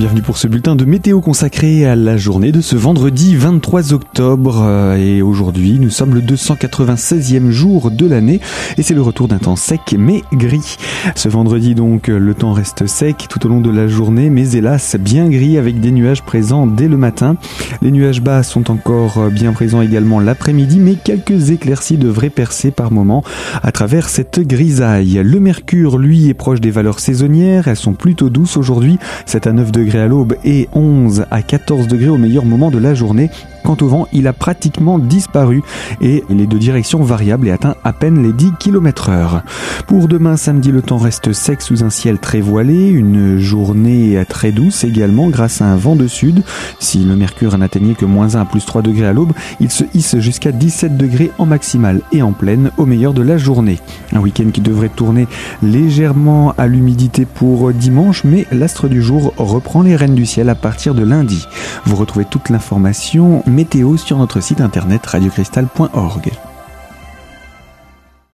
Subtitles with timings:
[0.00, 4.62] Bienvenue pour ce bulletin de météo consacré à la journée de ce vendredi 23 octobre.
[4.62, 8.40] Euh, et aujourd'hui, nous sommes le 296e jour de l'année
[8.78, 10.78] et c'est le retour d'un temps sec mais gris.
[11.14, 14.96] Ce vendredi donc, le temps reste sec tout au long de la journée mais hélas
[14.98, 17.36] bien gris avec des nuages présents dès le matin.
[17.82, 22.90] Les nuages bas sont encore bien présents également l'après-midi mais quelques éclaircies devraient percer par
[22.92, 23.22] moment
[23.62, 25.20] à travers cette grisaille.
[25.24, 27.68] Le mercure, lui, est proche des valeurs saisonnières.
[27.68, 28.98] Elles sont plutôt douces aujourd'hui.
[29.26, 32.78] C'est à 9 degrés à l'aube et 11 à 14 degrés au meilleur moment de
[32.78, 33.30] la journée.
[33.64, 35.62] Quant au vent, il a pratiquement disparu
[36.00, 39.42] et il est de direction variable et atteint à peine les 10 km heure.
[39.86, 43.79] Pour demain samedi, le temps reste sec sous un ciel très voilé, une journée
[44.28, 46.42] très douce également grâce à un vent de sud.
[46.78, 49.84] Si le mercure n'atteignait que moins 1 à plus 3 degrés à l'aube, il se
[49.94, 53.78] hisse jusqu'à 17 degrés en maximale et en pleine au meilleur de la journée.
[54.12, 55.26] Un week-end qui devrait tourner
[55.62, 60.54] légèrement à l'humidité pour dimanche, mais l'astre du jour reprend les rênes du ciel à
[60.54, 61.46] partir de lundi.
[61.84, 66.30] Vous retrouvez toute l'information météo sur notre site internet radiocristal.org.